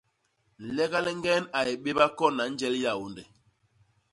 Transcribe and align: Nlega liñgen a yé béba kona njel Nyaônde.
Nlega 0.63 0.99
liñgen 1.05 1.43
a 1.57 1.59
yé 1.67 1.73
béba 1.83 2.05
kona 2.17 2.43
njel 2.51 2.75
Nyaônde. 2.81 3.23